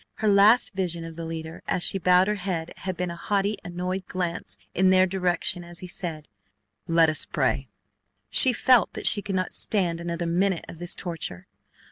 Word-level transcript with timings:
Her 0.15 0.27
last 0.27 0.73
vision 0.73 1.03
of 1.03 1.15
the 1.15 1.25
leader 1.25 1.61
as 1.67 1.83
she 1.83 1.99
bowed 1.99 2.27
her 2.27 2.33
head 2.33 2.71
had 2.77 2.97
been 2.97 3.11
a 3.11 3.15
haughty, 3.15 3.57
annoyed 3.63 4.07
glance 4.07 4.57
in 4.73 4.89
their 4.89 5.05
direction 5.05 5.63
as 5.63 5.81
he 5.81 5.85
said: 5.87 6.27
"Let 6.87 7.07
us 7.07 7.23
pray." 7.27 7.67
She 8.31 8.51
felt 8.51 8.93
that 8.93 9.05
she 9.05 9.21
could 9.21 9.35
not 9.35 9.53
stand 9.53 10.01
another 10.01 10.25
minute 10.25 10.65
of 10.67 10.79
this 10.79 10.95
torture. 10.95 11.45